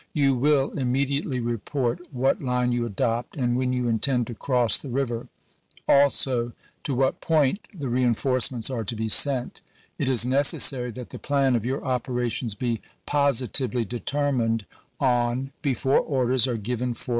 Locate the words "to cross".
4.25-4.79